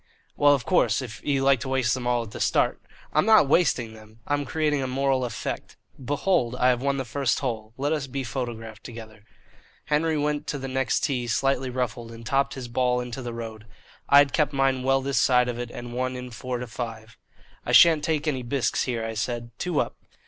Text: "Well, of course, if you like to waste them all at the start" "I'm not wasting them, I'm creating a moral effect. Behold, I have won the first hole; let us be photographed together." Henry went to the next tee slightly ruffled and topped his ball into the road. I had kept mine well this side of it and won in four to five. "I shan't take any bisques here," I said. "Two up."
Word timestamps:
"Well, 0.35 0.55
of 0.55 0.65
course, 0.65 1.03
if 1.03 1.23
you 1.23 1.43
like 1.43 1.59
to 1.59 1.69
waste 1.69 1.93
them 1.93 2.07
all 2.07 2.23
at 2.23 2.31
the 2.31 2.39
start" 2.39 2.81
"I'm 3.13 3.27
not 3.27 3.47
wasting 3.47 3.93
them, 3.93 4.19
I'm 4.25 4.45
creating 4.47 4.81
a 4.81 4.87
moral 4.87 5.23
effect. 5.25 5.77
Behold, 6.03 6.55
I 6.55 6.69
have 6.69 6.81
won 6.81 6.97
the 6.97 7.05
first 7.05 7.41
hole; 7.41 7.71
let 7.77 7.93
us 7.93 8.07
be 8.07 8.23
photographed 8.23 8.83
together." 8.83 9.25
Henry 9.85 10.17
went 10.17 10.47
to 10.47 10.57
the 10.57 10.67
next 10.67 11.01
tee 11.01 11.27
slightly 11.27 11.69
ruffled 11.69 12.11
and 12.11 12.25
topped 12.25 12.55
his 12.55 12.67
ball 12.67 12.99
into 12.99 13.21
the 13.21 13.31
road. 13.31 13.67
I 14.09 14.17
had 14.17 14.33
kept 14.33 14.53
mine 14.53 14.81
well 14.81 15.01
this 15.03 15.19
side 15.19 15.47
of 15.47 15.59
it 15.59 15.69
and 15.69 15.93
won 15.93 16.15
in 16.15 16.31
four 16.31 16.57
to 16.57 16.65
five. 16.65 17.15
"I 17.63 17.71
shan't 17.71 18.03
take 18.03 18.27
any 18.27 18.41
bisques 18.41 18.85
here," 18.85 19.05
I 19.05 19.13
said. 19.13 19.51
"Two 19.59 19.79
up." 19.79 19.97